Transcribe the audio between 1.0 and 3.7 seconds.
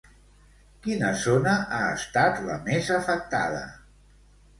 zona ha estat la més afectada?